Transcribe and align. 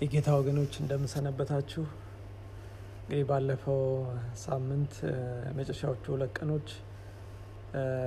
የጌታ 0.00 0.28
ወገኖች 0.36 0.72
እንደምሰነበታችሁ። 0.80 1.82
እንግዲህ 3.00 3.24
ባለፈው 3.30 3.80
ሳምንት 4.42 4.92
መጨረሻዎቹ 5.56 6.04
ሁለት 6.14 6.32
ቀኖች 6.38 6.68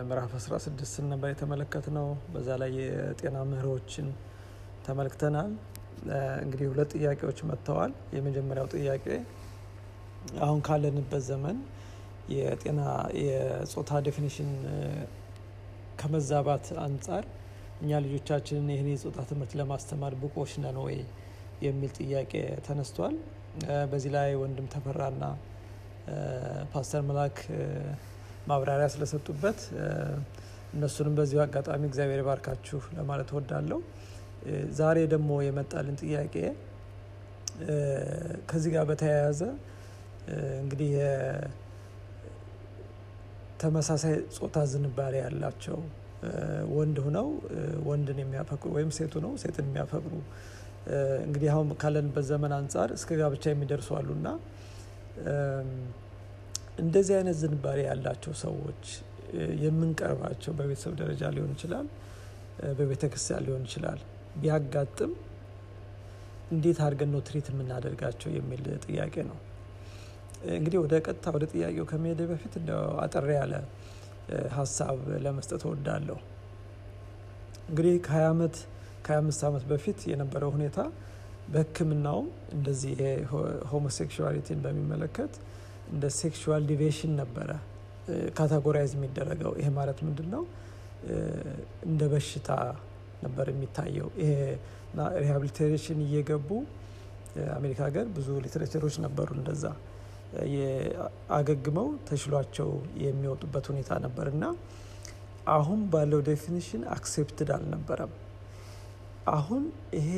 ምዕራፍ 0.07 0.31
16 0.39 0.97
ነበር 1.11 1.29
የተመለከትነው። 1.31 2.07
በዛ 2.33 2.49
ላይ 2.61 2.71
የጤና 2.79 3.37
ምህሮችን 3.51 4.07
ተመልክተናል። 4.85 5.51
እንግዲህ 6.43 6.65
ሁለት 6.71 6.91
ጥያቄዎች 6.95 7.39
መጥተዋል። 7.49 7.93
የመጀመሪያው 8.17 8.67
ጥያቄ 8.75 9.05
አሁን 10.41 10.59
ካለንበት 10.67 11.23
ዘመን 11.29 11.57
የጤና 12.35 12.81
የጾታ 13.23 13.99
ዴፊኒሽን 14.05 14.49
ከመዛባት 15.99 16.65
አንጻር 16.85 17.23
እኛ 17.81 17.99
ልጆቻችንን 18.05 18.69
ይህን 18.73 18.89
የጾታ 18.93 19.19
ትምህርት 19.29 19.53
ለማስተማር 19.59 20.13
ብቁዎች 20.21 20.53
ነን 20.63 20.77
ወይ 20.85 20.97
የሚል 21.61 21.91
ጥያቄ 21.99 22.33
ተነስቷል። 22.67 23.15
በዚህ 23.91 24.11
ላይ 24.15 24.29
ወንድም 24.41 24.67
ተፈራና 24.73 25.23
ፓስተር 26.73 27.01
መላክ 27.07 27.37
ማብራሪያ 28.49 28.87
ስለሰጡበት 28.93 29.59
እነሱንም 30.73 31.13
በዚሁ 31.17 31.39
አጋጣሚ 31.45 31.83
እግዚአብሔር 31.89 32.21
ባርካችሁ 32.27 32.79
ለማለት 32.97 33.29
እወዳለሁ። 33.33 33.79
ዛሬ 34.79 34.97
ደግሞ 35.13 35.29
የመጣልን 35.45 35.95
ጥያቄ 36.03 36.35
ከዚህ 38.49 38.69
ጋር 38.75 38.83
በተያያዘ 38.89 39.41
እንግዲህ 40.61 40.91
ተመሳሳይ 43.61 44.15
ጾታ 44.37 44.57
ዝንባሌ 44.71 45.15
ያላቸው 45.23 45.77
ወንድ 46.77 46.97
ሁነው 47.05 47.27
ወንድን 47.89 48.19
የሚያፈቅሩ 48.21 48.69
ወይም 48.77 48.91
ሴቱ 48.97 49.13
ነው 49.25 49.31
ሴትን 49.43 49.65
የሚያፈቅሩ 49.69 50.13
እንግዲህ 51.25 51.49
አሁን 51.53 51.69
ካለንበት 51.81 52.25
ዘመን 52.29 52.51
አንጻር 52.57 52.89
እስከ 52.97 53.09
ጋብቻ 53.19 53.45
የሚደርሱ 53.51 53.89
አሉና 53.99 54.27
እንደዚህ 56.79 57.13
አይነት 57.17 57.37
ዝንባሌ 57.41 57.79
ያላቸው 57.87 58.33
ሰዎች 58.43 58.83
የምንቀርባቸው 59.63 60.51
በቤተሰብ 60.59 60.93
ደረጃ 61.01 61.31
ሊሆን 61.35 61.51
ይችላል፣ 61.55 61.87
በቤተ 62.77 63.03
ክርስቲያን 63.11 63.43
ሊሆን 63.47 63.63
ይችላል። 63.67 63.99
ቢያጋጥም 64.41 65.11
እንዴት 66.51 66.79
አድርገን 66.85 67.11
ነው 67.13 67.21
ትሪት 67.27 67.47
የምናደርጋቸው 67.51 68.29
የሚል 68.35 68.63
ጥያቄ 68.85 69.15
ነው። 69.29 69.37
እንግዲህ 70.57 70.79
ወደ 70.83 70.95
ቀጥታ 71.05 71.27
ወደ 71.35 71.45
ጥያቄው 71.53 71.85
ከመሄድ 71.91 72.19
በፊት 72.31 72.53
እንደው 72.59 72.81
አጠር 73.03 73.27
ያለ 73.37 73.53
ሀሳብ 74.55 74.97
ለመስጠት 75.25 75.61
እወዳለሁ። 75.67 76.17
እንግዲህ 77.69 77.95
ከ20 78.07 78.27
ዓመት 78.31 78.55
ከ25 79.07 79.45
ዓመት 79.49 79.63
በፊት 79.69 79.99
የነበረው 80.11 80.51
ሁኔታ 80.55 80.79
በሕክምናውም 81.53 82.27
እንደዚህ 82.55 82.93
homosexuality 83.71 84.47
ን 84.47 84.59
በሚመለከት 84.65 85.33
እንደ 85.91 86.05
sexual 86.17 86.63
deviation 86.71 87.11
ነበረ 87.21 87.49
categorize 88.37 88.91
የሚደረገው። 88.97 89.53
ይሄ 89.59 89.67
ማለት 89.77 89.99
ምንድን 90.07 90.27
ነው? 90.33 90.43
እንደ 91.87 92.01
በሽታ 92.11 92.49
ነበር 93.23 93.45
የሚታየው። 93.51 94.09
ይሄ 94.21 94.31
rehabilitation 95.23 95.99
እየገቡ 96.05 96.49
አሜሪካ 97.57 97.79
ሀገር 97.87 98.05
ብዙ 98.15 98.27
literature 98.43 98.80
ኦች 98.80 98.95
ነበሩ 99.05 99.29
እንደዛ 99.39 99.63
አገግመው 101.37 101.87
ተሽሏቸው 102.07 102.69
የሚወጡበት 103.03 103.65
ሁኔታ 103.71 103.91
ነበር 104.05 104.27
እና 104.33 104.45
አሁን 105.55 105.81
ባለው 105.91 106.21
definition 106.29 106.81
accepted 106.95 107.49
አልነበረም። 107.57 108.13
አሁን 109.31 109.63
ይሄ 109.97 110.09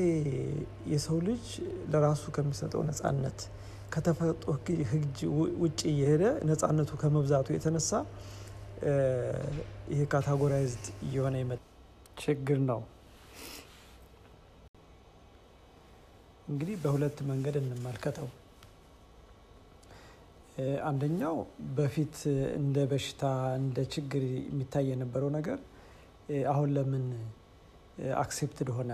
የሰው 0.91 1.17
ልጅ 1.27 1.45
ለራሱ 1.91 2.23
ከሚሰጠው 2.35 2.81
ነጻነት 2.89 3.39
ከተፈጥሮ 3.93 4.49
ሕግ 4.91 5.15
ውጭ 5.61 5.79
እየሄደ 5.91 6.23
ነጻነቱ 6.49 6.91
ከመብዛቱ 7.01 7.47
የተነሳ 7.55 7.91
ይሄ 9.91 10.01
categorized 10.11 10.85
እየሆነ 11.05 11.35
ችግር 12.17 12.59
ነው። 12.69 12.81
እንግዲህ 16.47 16.75
በሁለት 16.83 17.17
መንገድ 17.29 17.55
እንመልከተው። 17.61 18.29
አንደኛው 20.87 21.35
በፊት 21.75 22.15
እንደ 22.59 22.77
በሽታ 22.91 23.23
እንደ 23.59 23.77
ችግር 23.93 24.23
የሚታይ 24.29 24.87
የነበረው 24.91 25.29
ነገር 25.37 25.59
አሁን 26.51 26.69
ለምን 26.77 27.05
አክሴፕትድ 28.21 28.69
ሆነ 28.77 28.91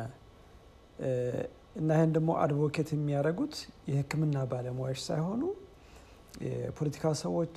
እና 1.80 1.90
ይህን 1.98 2.12
ደግሞ 2.16 2.32
አድቮኬት 2.44 2.90
የሚያደርጉት 2.96 3.56
የሕክምና 3.90 4.38
ባለሙያዎች 4.52 5.00
ሳይሆኑ 5.08 5.42
የፖለቲካ 6.46 7.12
ሰዎች 7.24 7.56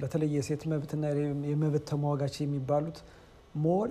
በተለይ 0.00 0.30
የሴት 0.36 0.62
መብትና 0.72 1.04
የመብት 1.50 1.84
ተሟጋች 1.90 2.34
የሚባሉት 2.42 2.98
more 3.64 3.90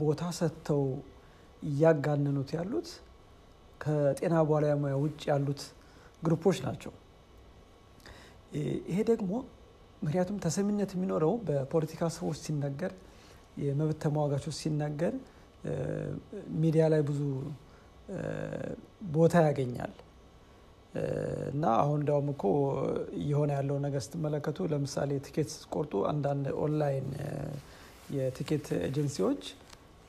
ቦታ 0.00 0.22
ሰጥተው 0.38 0.82
እያጋነኑት 1.62 2.50
ያሉት 2.56 2.88
ከጤና 3.80 4.36
ባለሙያ 4.50 4.94
ውጭ 5.04 5.22
ያሉት 5.30 5.62
group 6.24 6.43
ኦች 6.43 6.58
ናቸው። 6.66 6.92
ይሄ 8.90 8.98
ደግሞ 9.10 9.32
ምክንያቱም 10.02 10.36
ተሰሚነት 10.44 10.90
የሚኖረው 10.94 11.32
በፖለቲካ 11.48 12.02
ሰዎች 12.16 12.38
ሲነገር፣ 12.44 12.92
የመብት 13.62 13.98
ተሟጋቾች 14.04 14.56
ሲነገር 14.60 15.14
ሚዲያ 16.62 16.84
ላይ 16.92 17.02
ብዙ 17.08 17.20
ቦታ 19.14 19.34
ያገኛል 19.48 19.92
እና 21.50 21.64
አሁን 21.82 21.98
እንዲያውም 22.00 22.28
እኮ 22.32 22.44
እየሆነ 23.20 23.50
ያለው 23.58 23.76
ነገር 23.84 24.02
ስትመለከቱ 24.06 24.66
ለምሳሌ 24.72 25.10
ቲኬት 25.26 25.48
ስትቆርጡ 25.54 26.02
አንዳንድ 26.10 26.46
ኦንላይን 26.64 27.06
የቲኬት 28.16 28.66
ኤጀንሲዎች 28.88 29.42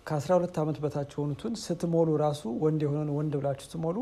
ከ12 0.06 0.58
ዓመት 0.64 0.78
በታች 0.84 1.12
የሆኑትን 1.16 1.54
ስትሞሉ 1.64 2.10
ራሱ 2.24 2.42
ወንድ 2.64 2.82
የሆነን 2.86 3.12
ወንድ 3.18 3.36
ብላችሁ 3.40 3.66
ስትሞሉ 3.68 3.98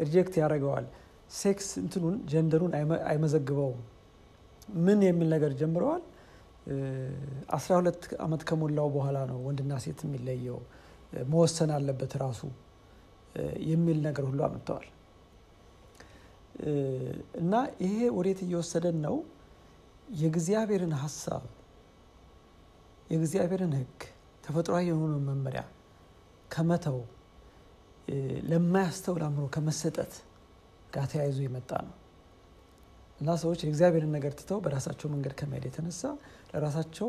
reject 0.00 0.36
ያደርገዋል። 0.40 0.86
ሴክስ 1.34 1.68
እንትኑን 1.82 2.16
gender 2.30 2.55
ኡን 2.55 2.72
አይመዘግበውም። 3.10 3.82
ምን 4.78 5.00
የሚል 5.06 5.28
ነገር 5.34 5.52
ጀምረዋል። 5.60 6.02
12 7.54 8.04
ዓመት 8.24 8.42
ከሞላው 8.48 8.88
በኋላ 8.94 9.18
ነው 9.30 9.38
ወንድና 9.46 9.72
ሴት 9.84 10.00
የሚለየው 10.06 10.58
መወሰን 11.30 11.70
አለበት 11.74 12.12
ራሱ 12.22 12.40
የሚል 13.68 13.98
ነገር 14.06 14.24
ሁሉ 14.28 14.40
አምጥተዋል። 14.46 14.86
እና 17.40 17.52
ይሄ 17.84 17.96
ወዴት 18.16 18.40
እየወሰደን 18.44 18.98
ነው? 19.06 19.16
የእግዚአብሔርን 20.14 20.94
ሀሳብ 21.02 21.44
የእግዚአብሔርን 23.10 23.72
ሕግ 23.78 23.98
ተፈጥሯዊ 24.44 24.84
የሆነው 24.90 25.20
መመሪያ 25.28 25.62
ከመተው 26.50 26.98
ለማያስተውል 28.50 29.22
አእምሮ 29.26 29.44
ከመሰጠት 29.54 30.12
ጋር 30.94 31.06
ተያይዞ 31.12 31.38
የመጣ 31.46 31.70
ነው 31.86 31.94
እና 33.24 33.34
ሰዎች 33.40 33.60
የእግዚአብሔርን 33.62 34.10
ነገር 34.14 34.32
ትተው 34.38 34.58
በራሳቸው 34.64 35.08
መንገድ 35.12 35.32
ከመሄድ 35.36 35.64
የተነሳ 35.66 36.00
ለራሳቸው 36.50 37.08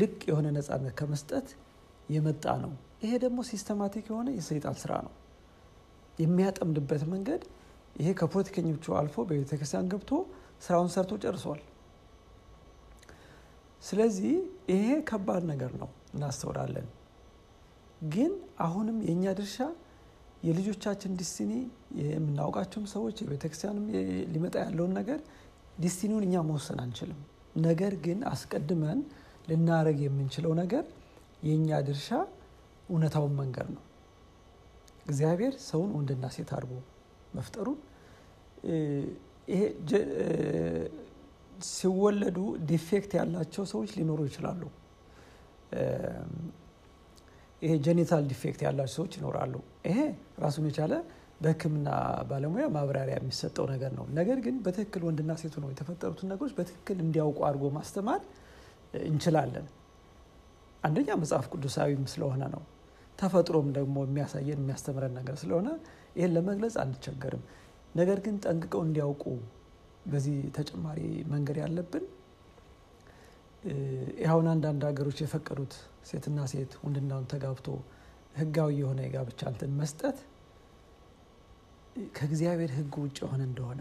ልቅ 0.00 0.16
የሆነ 0.30 0.46
ነፃነት 0.56 0.94
ከመስጠት 0.98 1.46
የመጣ 2.08 2.44
ነው። 2.64 2.72
ይሄ 3.02 3.12
ደግሞ 3.22 3.38
systematic 3.48 4.06
የሆነ 4.10 4.28
የሰይጣን 4.36 4.76
ስራ 4.82 4.92
ነው። 5.06 5.12
የሚያጠምድበት 6.18 7.02
መንገድ 7.12 7.42
ይሄ 7.96 8.08
ከፖለቲከኞቹ 8.20 8.96
አልፎ 9.00 9.16
በቤተክርስቲያን 9.28 9.88
ገብቶ 9.92 10.10
ስራውን 10.64 10.90
ሰርቶ 10.94 11.14
ጨርሷል። 11.24 11.62
ስለዚህ 13.82 14.34
ይሄ 14.72 14.88
ከባድ 15.08 15.42
ነገር 15.52 15.72
ነው፣ 15.80 15.90
እናስተውላለን። 16.14 16.88
ግን 18.08 18.32
አሁንም 18.60 18.98
የእኛ 19.06 19.24
ድርሻ 19.38 19.58
የልጆቻችን 20.44 21.12
destiny 21.20 21.52
የምናውቃቸውም 22.02 22.86
ሰዎች 22.94 23.16
የቤተክርስቲያንም 23.22 23.84
ሊመጣ 24.32 24.54
ያለውን 24.64 24.92
ነገር 24.98 25.20
destiny 25.80 26.08
ውን 26.08 26.24
እኛ 26.26 26.42
መወሰን 26.48 26.78
አንችልም። 26.84 27.20
ነገር 27.64 27.92
ግን 28.04 28.18
አስቀድመን 28.30 28.98
ልናደርግ 29.48 29.98
የምንችለው 30.04 30.52
ነገር 30.62 30.84
የእኛ 31.42 31.80
ድርሻ 31.88 32.08
እውነታውን 32.88 33.34
መንገር 33.40 33.68
ነው። 33.74 33.82
እግዚአብሔር 35.06 35.54
ሰውን 35.68 35.90
ወንድና 35.96 36.26
ሴት 36.36 36.50
አድርጎ 36.56 36.72
መፍጠሩን 37.34 37.78
ይሄ 39.48 39.62
ሲወለዱ 41.70 42.38
defect 42.70 43.12
ያላቸው 43.18 43.64
ሰዎች 43.72 43.90
ሊኖሩ 43.98 44.20
ይችላሉ። 44.28 44.62
ይሄ 47.64 47.72
genital 47.84 48.24
defect 48.30 48.60
ያላቸው 48.66 48.94
ሰዎች 48.96 49.12
ይኖራሉ። 49.18 49.54
ይሄ 49.88 49.98
ራሱን 50.44 50.64
የቻለ 50.68 50.94
በሕክምና 51.40 51.88
ባለሙያ 52.28 52.64
ማብራሪያ 52.74 53.14
የሚሰጠው 53.18 53.64
ነገር 53.72 53.92
ነው። 53.98 54.04
ነገር 54.18 54.38
ግን 54.44 54.56
በትክክል 54.64 55.02
ወንድና 55.08 55.32
ሴቱ 55.40 55.54
ነው 55.62 55.70
የተፈጠሩትን 55.72 56.28
ነገሮች 56.32 56.52
በትክክል 56.58 56.98
እንዲያውቁ 57.04 57.38
አድርጎ 57.48 57.70
ማስተማር 57.76 58.20
እንችላለን። 59.04 59.66
አንደኛ 60.82 61.10
መጽሐፍ 61.20 61.46
ቅዱሳዊም 61.52 62.04
ስለሆነ 62.12 62.42
ነው። 62.54 62.62
ተፈጥሮም 63.18 63.68
ደግሞ 63.76 63.96
የሚያሳየን 64.06 64.60
የሚያስተምረን 64.62 65.14
ነገር 65.18 65.36
ስለሆነ 65.42 65.68
ይህን 66.16 66.32
ለመግለጽ 66.36 66.74
አንቸገርም። 66.82 67.44
ነገር 67.94 68.18
ግን 68.24 68.36
ጠንቅቀው 68.44 68.82
እንዲያውቁ 68.86 69.24
በዚህ 70.06 70.36
ተጨማሪ 70.56 71.00
መንገድ 71.32 71.58
ያለብን 71.62 72.04
ይኸውን 74.22 74.48
አንዳንድ 74.52 74.82
ሀገሮች 74.88 75.18
የፈቀዱት 75.22 75.74
ሴትና 76.08 76.40
ሴት 76.50 76.72
ወንድና 76.82 77.10
ወንድ 77.18 77.28
ተጋብቶ 77.32 77.66
ህጋዊ 78.36 78.70
የሆነ 78.80 79.00
የጋብቻ 79.04 79.40
እንትን 79.52 79.70
መስጠት 79.80 80.18
ከእግዚአብሔር 82.16 82.70
ህግ 82.78 82.94
ውጭ 83.02 83.18
የሆነ 83.24 83.42
እንደሆነ 83.48 83.80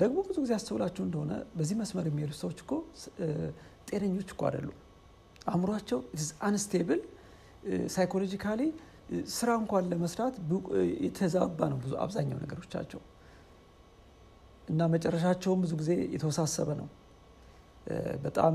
ደግሞ 0.00 0.16
ብዙ 0.26 0.36
ጊዜ 0.44 0.52
አስተውላችሁ 0.56 1.02
እንደሆነ 1.06 1.32
በዚህ 1.54 1.76
መስመር 1.80 2.06
የሚሄዱ 2.08 2.32
ሰዎች 2.40 2.58
እኮ 2.64 2.72
ጤነኞች 3.88 4.28
እኮ 4.34 4.42
አይደሉም። 4.48 4.76
አእምሯቸው 5.46 5.98
unstable 6.48 7.00
psychologically 7.94 8.62
ስራ 9.34 9.50
እንኳን 9.60 9.84
ለመስራት 9.92 10.34
የተዛባ 11.04 11.60
ነው 11.72 11.78
ብዙ 11.84 11.92
አብዛኛው 12.04 12.38
ነገሮቻቸው 12.44 13.00
እና 14.68 14.82
መጨረሻቸውም 14.94 15.60
ብዙ 15.64 15.74
ጊዜ 15.80 15.92
የተወሳሰበ 16.14 16.70
ነው። 16.80 16.88
በጣም 18.24 18.54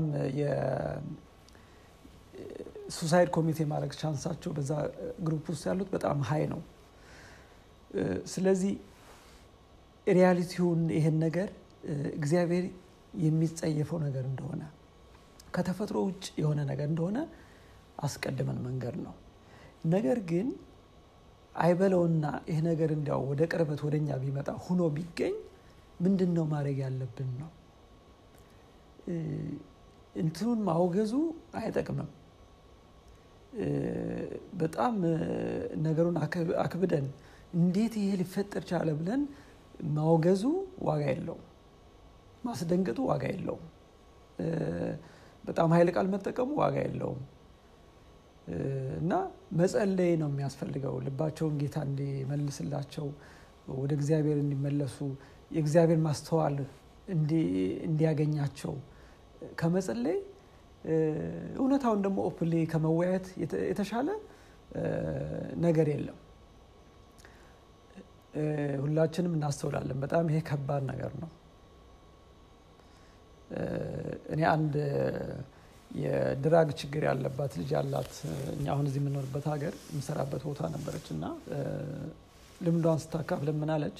የ 2.86 2.95
suicide 2.95 3.28
commit 3.36 3.58
ማድረግ 3.72 3.92
chance 4.00 4.23
ኣቸው 4.23 4.50
በዛ 4.56 4.70
group 5.26 5.44
ውስጥ 5.52 5.64
ያሉት 5.70 5.88
በጣም 5.94 6.18
high 6.28 6.44
ነው። 6.52 6.60
ስለዚህ 8.32 8.72
ሪያሊቲውን 10.06 10.80
ይሄን 10.96 11.16
ነገር 11.24 11.48
እግዚአብሔር 12.18 12.64
የሚጸየፈው 13.22 13.98
ነገር 14.06 14.24
እንደሆነ 14.30 14.62
ከተፈጥሮ 15.54 15.98
ውጭ 16.06 16.24
የሆነ 16.40 16.60
ነገር 16.70 16.86
እንደሆነ 16.92 17.18
አስቀድመን 18.04 18.58
መንገድ 18.64 18.96
ነው። 19.04 19.14
ነገር 19.86 20.18
ግን 20.30 20.46
አይበለውና 21.54 22.24
ይህ 22.50 22.58
ነገር 22.68 22.90
እንዲያው 22.96 23.20
ወደ 23.30 23.42
ቅርበት 23.52 23.80
ወደኛ 23.86 24.16
ቢመጣ 24.22 24.48
ሁኖ 24.64 24.82
ቢገኝ 24.96 25.34
ምንድን 26.00 26.30
ነው 26.36 26.44
ማድረግ 26.52 26.78
ያለብን 26.84 27.30
ነው። 27.40 27.50
እንትኑን 30.14 30.60
ማውገዙ 30.66 31.12
አይጠቅምም። 31.56 32.10
በጣም 34.60 34.94
ነገሩን 35.84 36.16
አክብደን 36.64 37.06
እንዴት 37.56 37.94
ይሄ 38.00 38.10
ሊፈጠር 38.20 38.62
ቻለ 38.70 38.88
ብለን 39.00 39.22
ማውገዙ 39.96 40.42
ዋጋ 40.86 41.02
የለውም። 41.10 41.44
ማስደንገጡ 42.44 42.98
ዋጋ 43.10 43.24
የለውም። 43.32 43.64
በጣም 45.44 45.70
ኃይለ 45.74 45.88
ቃል 45.96 46.06
መጠቀሙ 46.14 46.50
ዋጋ 46.60 46.76
የለውም። 46.84 47.20
እና 48.98 49.12
መጸለይ 49.58 50.12
ነው 50.20 50.28
የሚያስፈልገው። 50.32 50.94
ልባቸውን 51.06 51.54
ጌታ 51.60 51.76
እንዲመልስላቸው 51.88 53.06
ወደ 53.74 53.92
እግዚአብሔር 53.98 54.38
እንዲመለሱ 54.42 54.96
የእግዚአብሔር 55.50 56.00
ማስተዋል 56.06 56.56
እንዲያገኛቸው 57.86 58.74
ከመጸለይ 59.60 60.18
እውነታውን 61.58 62.00
ደግሞ 62.06 62.18
openly 62.28 62.54
ከመወያየት 62.72 63.26
የተሻለ 63.68 64.08
ነገር 65.64 65.86
የለም። 65.92 66.18
ሁላችንም 68.82 69.34
እናስተውላለን። 69.36 69.98
በጣም 70.04 70.24
ይሄ 70.30 70.38
ከባድ 70.48 70.82
ነገር 70.90 71.12
ነው። 71.22 71.30
እኔ 74.34 74.40
አንድ 74.52 74.74
የ 75.98 76.21
drug 76.21 76.68
ችግር 76.80 77.02
ያለባት 77.08 77.52
ልጅ 77.60 77.70
ያላት 77.76 78.12
እኛ 78.54 78.64
አሁን 78.74 78.86
እዚህ 78.88 79.00
የምኖርበት 79.02 79.44
ሀገር 79.52 79.74
የምሰራበት 79.90 80.42
ቦታ 80.48 80.70
ነበረች 80.74 81.06
እና 81.14 81.24
ልምዷን 82.60 83.00
ስታካፍል 83.04 83.48
ምን 83.60 83.70
አለች? 83.74 83.98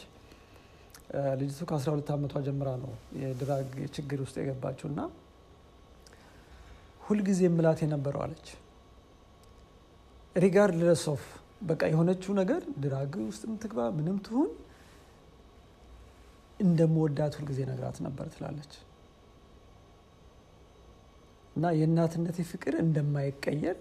ልጅቱ 1.41 1.61
ከ12 1.71 2.09
ዓመቷ 2.15 2.41
ጀምራ 2.47 2.69
ነው 2.83 2.93
የ 3.21 3.37
drug 3.37 3.69
ችግር 3.97 4.19
ውስጥ 4.25 4.37
የገባችው 4.41 4.87
እና 4.93 5.01
ሁልጊዜ 7.05 7.41
ምላት 7.55 7.81
የነበረው 7.85 8.23
አለች 8.25 8.47
regardless 10.37 11.03
of 11.12 11.25
በቃ 11.69 11.83
የሆነችው 11.91 12.33
ነገር 12.41 12.62
drug 12.82 13.12
ውስጥ 13.27 13.43
ምትግባ 13.51 13.81
ምንም 13.99 14.17
ትሁን 14.27 14.49
እንደምወዳት 16.61 17.35
ሁልጊዜ 17.39 17.61
ነግራት 17.71 17.97
ነበር 18.06 18.27
ትላለች። 18.35 18.73
እና 21.56 21.67
የእናትነቴ 21.79 22.39
ፍቅር 22.51 22.75
እንደማይቀየር 22.85 23.77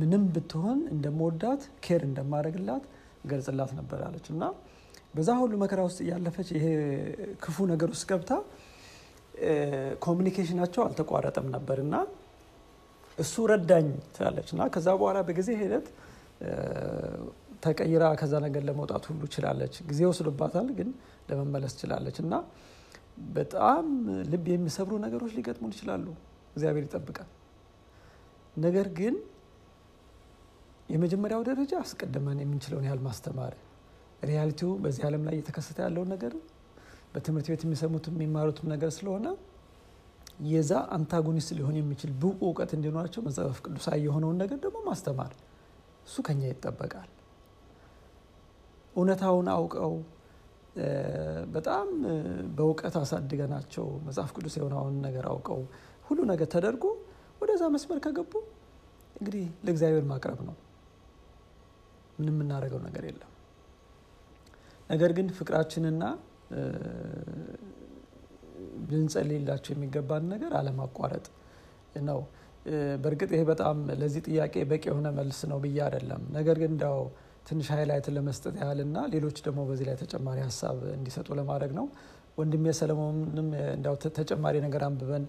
ምንም 0.00 0.24
ብትሆን 0.34 0.80
እንደምወዳት 0.94 1.62
care 1.84 2.02
እንደማደርግላት 2.08 2.84
ገልጽላት 3.30 3.70
ነበር 3.78 4.00
አለች። 4.08 4.26
እና 4.34 4.42
በዛ 5.14 5.30
ሁሉ 5.42 5.54
መከራ 5.62 5.80
ውስጥ 5.88 5.98
እያለፈች 6.04 6.48
ይሄ 6.56 6.66
ክፉ 7.44 7.66
ነገር 7.72 7.88
ውስጥ 7.94 8.04
ገብታ 8.10 8.32
ኮሚኒኬሽናቸው 10.04 10.82
አልተቋረጠም 10.84 11.46
ነበር 11.56 11.78
እና 11.82 11.94
እሱ 13.18 13.34
ረዳኝ 13.50 13.86
ትላለች። 14.14 14.48
እና 14.54 14.62
ከዛ 14.74 14.88
በኋላ 15.00 15.18
በጊዜ 15.28 15.50
ሂደት 15.60 15.86
ተቀይራ 17.64 18.04
ከዛ 18.20 18.34
ነገር 18.46 18.62
ለመውጣት 18.68 19.04
ሁሉ 19.10 19.22
ችላለች። 19.34 19.74
ጊዜ 19.90 20.00
ወስዶባታል፣ 20.10 20.68
ግን 20.78 20.88
ለመመለስ 21.28 21.74
ችላለች 21.80 22.16
እና 22.24 22.34
በጣም 23.36 23.86
ልብ 24.32 24.46
የሚሰብሩ 24.52 24.94
ነገሮች 25.04 25.32
ሊገጥሙን 25.38 25.72
ይችላሉ። 25.74 26.06
እግዚአብሔር 26.54 26.84
ይጠብቃል። 26.86 27.30
ነገር 28.56 28.88
ግን 28.98 29.14
የመጀመሪያው 30.88 31.42
ደረጃ 31.48 31.72
አስቀድመን 31.84 32.38
የምንችለውን 32.42 32.84
ያህል 32.88 33.00
ማስተማር፣ 33.06 33.54
ሪያሊቲው 34.22 34.70
በዚህ 34.84 35.02
ዓለም 35.08 35.24
ላይ 35.26 35.34
እየተከሰተ 35.36 35.78
ያለውን 35.86 36.10
ነገር 36.14 36.34
በትምህርት 37.16 37.46
ቤት 37.52 37.62
የሚሰሙትም 37.64 38.14
የሚማሩትም 38.16 38.66
ነገር 38.72 38.90
ስለሆነ 38.96 39.26
የዛ 40.46 40.72
አንታጎኒስት 40.94 41.50
ሊሆን 41.58 41.76
የሚችል 41.78 42.10
ብቁ 42.22 42.38
እውቀት 42.48 42.70
እንዲኖራቸው 42.76 43.20
መጽሐፍ 43.26 43.58
ቅዱሳዊ 43.64 44.00
የሆነውን 44.06 44.36
ነገር 44.42 44.58
ደግሞ 44.64 44.78
ማስተማር፣ 44.88 45.32
እሱ 46.06 46.16
ከኛ 46.26 46.42
ይጠበቃል። 46.50 47.08
እውነታውን 48.94 49.48
አውቀው 49.54 49.94
በጣም 51.54 51.88
በእውቀት 52.56 52.94
አሳድገናቸው 53.00 53.86
መጽሐፍ 54.06 54.30
ቅዱስ 54.36 54.54
የሆነውን 54.58 54.96
ነገር 55.06 55.24
አውቀው 55.32 55.60
ሁሉ 56.08 56.18
ነገር 56.32 56.48
ተደርጎ 56.54 56.84
ወደዛ 57.40 57.64
መስመር 57.74 57.98
ከገቡ 58.04 58.32
እንግዲህ 59.16 59.44
ለእግዚአብሔር 59.66 60.04
ማቅረብ 60.10 60.40
ነው። 60.48 60.56
ምንም 62.18 62.34
የምናደርገው 62.34 62.80
ነገር 62.86 63.04
የለም። 63.08 63.32
ነገር 64.90 65.10
ግን 65.16 65.28
ፍቅራችንና 65.38 66.02
ልንጸልይላቸው 68.90 69.72
የሚገባን 69.74 70.24
ነገር 70.32 70.52
አለማቋረጥ 70.60 71.26
ነው። 72.08 72.20
በእርግጥ 73.02 73.30
ይሄ 73.34 73.42
በጣም 73.50 73.76
ለዚህ 74.00 74.22
ጥያቄ 74.28 74.54
በቂ 74.70 74.84
የሆነ 74.90 75.08
መልስ 75.18 75.40
ነው 75.50 75.58
ብዬ 75.64 75.78
አይደለም። 75.86 76.22
ነገር 76.36 76.56
ግን 76.62 76.70
እንዲያው 76.74 76.98
ትንሽ 77.48 77.66
ሃይላይት 77.74 78.06
ለመስጠት 78.16 78.54
ያህልና 78.62 78.98
ሌሎች 79.12 79.36
ደግሞ 79.46 79.60
በዚህ 79.68 79.86
ላይ 79.88 79.96
ተጨማሪ 80.00 80.38
ሀሳብ 80.46 80.78
እንዲሰጡ 80.96 81.28
ለማድረግ 81.40 81.72
ነው። 81.78 81.86
ወንድሜ 82.38 82.72
ሰለሞንም 82.80 83.46
እንዲያው 83.74 83.94
ተጨማሪ 84.18 84.56
ነገር 84.66 84.82
አንብበን 84.88 85.24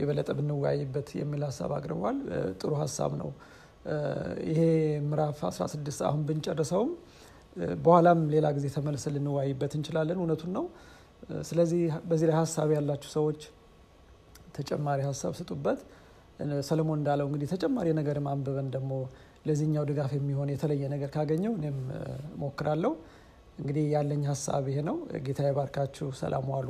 የበለጠ 0.00 0.28
ብንወያይበት 0.38 1.08
የሚል 1.20 1.42
ሀሳብ 1.48 1.70
አቅርቧል። 1.76 2.16
ጥሩ 2.60 2.70
ሀሳብ 2.82 3.12
ነው። 3.22 3.30
ይሄ 4.48 4.60
ምዕራፍ 5.06 5.38
16 5.50 6.02
አሁን 6.08 6.22
ብንጨርሰውም 6.28 6.90
በኋላም 7.82 8.20
ሌላ 8.34 8.46
ጊዜ 8.56 8.66
ተመልሰን 8.74 9.12
ልንወያይበት 9.16 9.72
እንችላለን። 9.78 10.18
እውነቱን 10.20 10.50
ነው። 10.56 10.64
ስለዚህ 11.42 11.80
በዚህ 12.08 12.26
ላይ 12.30 12.36
ሀሳብ 12.40 12.68
ያላችሁ 12.76 13.10
ሰዎች 13.16 13.40
ተጨማሪ 14.58 15.00
ሀሳብ 15.08 15.32
ስጡበት። 15.38 15.80
ሰለሞን 16.68 16.98
እንዳለው 17.00 17.26
እንግዲህ 17.28 17.48
ተጨማሪ 17.54 17.88
ነገርም 17.98 18.26
አንብበን 18.32 18.68
ደግሞ 18.74 18.92
ለዚህኛው 19.46 19.84
ድጋፍ 19.90 20.12
የሚሆን 20.16 20.48
የተለየ 20.52 20.84
ነገር 20.94 21.10
ካገኘው 21.14 21.52
እኔም 21.58 21.78
ሞክራለሁ። 22.42 22.92
እንግዲህ 23.58 23.84
ያለኝ 23.94 24.22
ሀሳብ 24.30 24.64
ይሄ 24.70 24.78
ነው። 24.88 24.96
ጌታ 25.26 25.40
ይባርካችሁ። 25.48 26.08
ሰላም 26.20 26.46
ዋሉ። 26.52 26.68